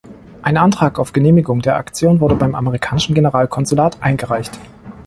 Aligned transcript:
Ein 0.41 0.57
Antrag 0.57 0.97
auf 0.97 1.13
Genehmigung 1.13 1.61
der 1.61 1.75
Aktion 1.77 2.21
wurde 2.21 2.33
beim 2.33 2.55
Amerikanischen 2.55 3.13
Generalkonsulat 3.13 4.01
eingereicht. 4.01 4.57